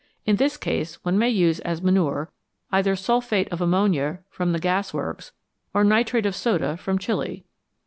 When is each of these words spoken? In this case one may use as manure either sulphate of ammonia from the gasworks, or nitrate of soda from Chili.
In 0.25 0.37
this 0.37 0.57
case 0.57 0.95
one 1.05 1.19
may 1.19 1.29
use 1.29 1.59
as 1.59 1.83
manure 1.83 2.31
either 2.71 2.95
sulphate 2.95 3.47
of 3.53 3.61
ammonia 3.61 4.21
from 4.31 4.51
the 4.51 4.57
gasworks, 4.57 5.31
or 5.75 5.83
nitrate 5.83 6.25
of 6.25 6.33
soda 6.35 6.75
from 6.75 6.97
Chili. 6.97 7.45